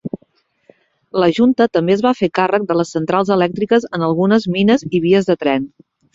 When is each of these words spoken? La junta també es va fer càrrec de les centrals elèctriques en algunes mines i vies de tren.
La 1.23 1.27
junta 1.37 1.67
també 1.77 1.93
es 1.97 2.01
va 2.05 2.13
fer 2.21 2.29
càrrec 2.39 2.65
de 2.71 2.79
les 2.79 2.95
centrals 2.97 3.31
elèctriques 3.37 3.87
en 3.99 4.09
algunes 4.09 4.51
mines 4.59 4.87
i 4.91 5.05
vies 5.07 5.31
de 5.31 5.39
tren. 5.47 5.71